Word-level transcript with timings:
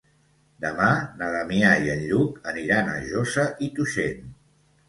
Demà 0.63 0.87
na 1.19 1.27
Damià 1.35 1.73
i 1.89 1.93
en 1.97 2.01
Lluc 2.13 2.39
aniran 2.53 2.91
a 2.95 2.99
Josa 3.13 3.47
i 3.67 3.73
Tuixén. 3.79 4.29